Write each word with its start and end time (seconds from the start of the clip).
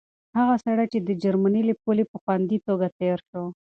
هغه 0.37 0.55
سړی 0.65 0.97
د 1.03 1.09
جرمني 1.23 1.61
له 1.69 1.73
پولې 1.81 2.03
په 2.11 2.17
خوندي 2.23 2.57
توګه 2.67 2.87
تېر 2.99 3.17
شو. 3.29 3.43